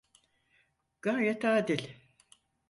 [1.01, 1.95] Gayet adil.